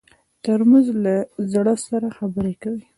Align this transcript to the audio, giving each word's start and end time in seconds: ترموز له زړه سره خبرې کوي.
ترموز 0.43 0.87
له 1.03 1.15
زړه 1.51 1.73
سره 1.87 2.07
خبرې 2.17 2.53
کوي. 2.61 2.83